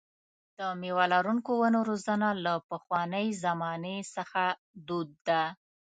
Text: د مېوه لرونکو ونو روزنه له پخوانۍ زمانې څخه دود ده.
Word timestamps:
د 0.57 0.59
مېوه 0.81 1.05
لرونکو 1.13 1.51
ونو 1.61 1.79
روزنه 1.89 2.29
له 2.45 2.53
پخوانۍ 2.69 3.27
زمانې 3.43 3.97
څخه 4.15 4.43
دود 4.87 5.09
ده. 5.27 5.43